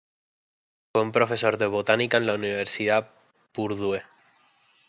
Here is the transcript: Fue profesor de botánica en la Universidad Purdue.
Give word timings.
Fue 0.95 1.11
profesor 1.11 1.59
de 1.59 1.67
botánica 1.67 2.17
en 2.17 2.25
la 2.25 2.33
Universidad 2.33 3.11
Purdue. 3.53 4.01